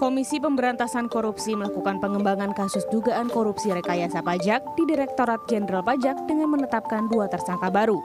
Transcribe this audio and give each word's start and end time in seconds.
Komisi 0.00 0.40
Pemberantasan 0.40 1.12
Korupsi 1.12 1.52
melakukan 1.52 2.00
pengembangan 2.00 2.56
kasus 2.56 2.88
dugaan 2.88 3.28
korupsi 3.28 3.68
rekayasa 3.68 4.24
pajak 4.24 4.64
di 4.72 4.88
Direktorat 4.88 5.44
Jenderal 5.44 5.84
Pajak 5.84 6.24
dengan 6.24 6.56
menetapkan 6.56 7.04
dua 7.12 7.28
tersangka 7.28 7.68
baru. 7.68 8.00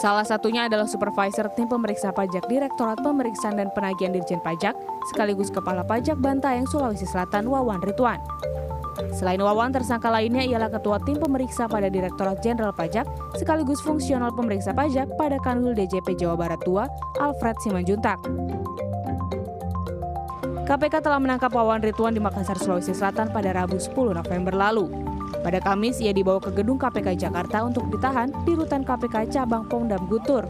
Salah 0.00 0.24
satunya 0.24 0.64
adalah 0.64 0.88
Supervisor 0.88 1.52
Tim 1.52 1.68
Pemeriksa 1.68 2.08
Pajak 2.16 2.48
Direktorat 2.48 3.04
Pemeriksaan 3.04 3.60
dan 3.60 3.68
Penagihan 3.76 4.16
Dirjen 4.16 4.40
Pajak, 4.40 4.72
sekaligus 5.12 5.52
Kepala 5.52 5.84
Pajak 5.84 6.16
Bantayang 6.16 6.64
Sulawesi 6.64 7.04
Selatan 7.04 7.44
Wawan 7.44 7.84
Rituan. 7.84 8.16
Selain 9.12 9.44
Wawan, 9.44 9.76
tersangka 9.76 10.08
lainnya 10.08 10.40
ialah 10.40 10.72
Ketua 10.72 11.04
Tim 11.04 11.20
Pemeriksa 11.20 11.68
pada 11.68 11.92
Direktorat 11.92 12.40
Jenderal 12.40 12.72
Pajak, 12.72 13.04
sekaligus 13.36 13.84
fungsional 13.84 14.32
pemeriksa 14.32 14.72
pajak 14.72 15.20
pada 15.20 15.36
Kanwil 15.44 15.76
DJP 15.76 16.16
Jawa 16.16 16.40
Barat 16.40 16.64
II, 16.64 16.88
Alfred 17.20 17.60
Simanjuntak. 17.60 18.16
KPK 20.70 21.02
telah 21.02 21.18
menangkap 21.18 21.50
Wawan 21.50 21.82
Rituan 21.82 22.14
di 22.14 22.22
Makassar, 22.22 22.54
Sulawesi 22.54 22.94
Selatan 22.94 23.34
pada 23.34 23.50
Rabu 23.50 23.74
10 23.74 23.90
November 24.14 24.54
lalu. 24.54 24.86
Pada 25.42 25.58
Kamis, 25.58 25.98
ia 25.98 26.14
dibawa 26.14 26.38
ke 26.38 26.54
gedung 26.54 26.78
KPK 26.78 27.26
Jakarta 27.26 27.66
untuk 27.66 27.90
ditahan 27.90 28.30
di 28.46 28.54
rutan 28.54 28.86
KPK 28.86 29.34
Cabang 29.34 29.66
Pongdam 29.66 30.06
Gutur. 30.06 30.46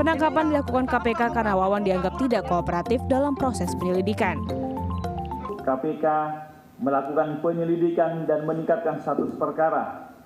Penangkapan 0.00 0.56
dilakukan 0.56 0.88
KPK 0.88 1.36
karena 1.36 1.52
Wawan 1.52 1.84
dianggap 1.84 2.16
tidak 2.16 2.48
kooperatif 2.48 3.04
dalam 3.12 3.36
proses 3.36 3.68
penyelidikan. 3.76 4.40
KPK 5.60 6.04
melakukan 6.80 7.44
penyelidikan 7.44 8.24
dan 8.24 8.48
meningkatkan 8.48 9.04
status 9.04 9.36
perkara 9.36 10.16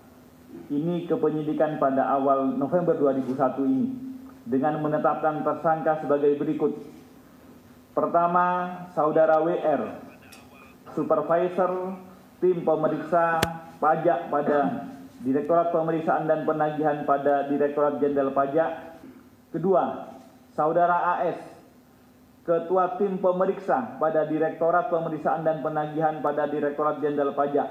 ini 0.70 1.10
ke 1.10 1.18
penyidikan 1.18 1.82
pada 1.82 2.14
awal 2.14 2.46
November 2.46 2.94
2001 2.94 3.58
ini 3.66 3.90
dengan 4.46 4.78
menetapkan 4.86 5.42
tersangka 5.42 5.98
sebagai 6.06 6.38
berikut. 6.38 6.93
Pertama, 7.94 8.46
Saudara 8.90 9.38
WR, 9.38 9.82
Supervisor 10.98 11.94
Tim 12.42 12.66
Pemeriksa 12.66 13.38
Pajak 13.78 14.34
pada 14.34 14.90
Direktorat 15.22 15.70
Pemeriksaan 15.70 16.26
dan 16.26 16.42
Penagihan 16.42 17.06
pada 17.06 17.46
Direktorat 17.46 18.02
Jenderal 18.02 18.34
Pajak. 18.34 18.98
Kedua, 19.54 20.10
Saudara 20.50 21.22
AS, 21.22 21.38
Ketua 22.42 22.98
Tim 22.98 23.22
Pemeriksa 23.22 23.94
pada 24.02 24.26
Direktorat 24.26 24.90
Pemeriksaan 24.90 25.46
dan 25.46 25.62
Penagihan 25.62 26.18
pada 26.18 26.50
Direktorat 26.50 26.98
Jenderal 26.98 27.32
Pajak. 27.38 27.68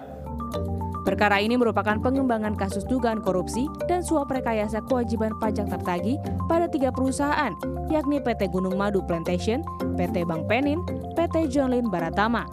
Perkara 1.14 1.38
ini 1.38 1.54
merupakan 1.62 2.02
pengembangan 2.02 2.58
kasus 2.58 2.82
dugaan 2.90 3.22
korupsi 3.22 3.70
dan 3.86 4.02
suap 4.02 4.34
rekayasa 4.34 4.82
kewajiban 4.90 5.38
pajak 5.38 5.70
tertagih 5.70 6.18
pada 6.50 6.66
tiga 6.66 6.90
perusahaan, 6.90 7.54
yakni 7.94 8.18
PT 8.18 8.50
Gunung 8.50 8.74
Madu 8.74 9.06
Plantation, 9.06 9.62
PT 9.94 10.26
Bank 10.26 10.50
Penin, 10.50 10.82
PT 11.14 11.54
John 11.54 11.70
Lynn 11.70 11.94
Baratama. 11.94 12.50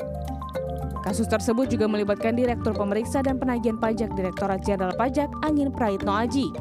Kasus 1.01 1.25
tersebut 1.25 1.73
juga 1.73 1.89
melibatkan 1.89 2.37
Direktur 2.37 2.77
Pemeriksa 2.77 3.25
dan 3.25 3.41
Penagihan 3.41 3.81
Pajak 3.81 4.13
Direktorat 4.13 4.61
Jenderal 4.61 4.93
Pajak 4.93 5.33
Angin 5.41 5.73
Praitno 5.73 6.13
Aji. 6.13 6.53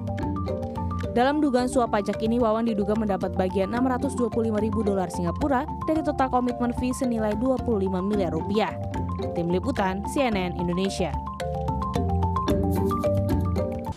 Dalam 1.12 1.44
dugaan 1.44 1.68
suap 1.68 1.92
pajak 1.92 2.24
ini, 2.24 2.40
Wawan 2.40 2.64
diduga 2.64 2.96
mendapat 2.96 3.36
bagian 3.36 3.76
625 3.76 4.56
ribu 4.56 4.88
dolar 4.88 5.12
Singapura 5.12 5.68
dari 5.84 6.00
total 6.00 6.32
komitmen 6.32 6.72
fee 6.80 6.96
senilai 6.96 7.36
25 7.44 7.92
miliar 8.00 8.32
rupiah. 8.32 8.72
Tim 9.36 9.52
Liputan 9.52 10.00
CNN 10.16 10.56
Indonesia. 10.56 11.12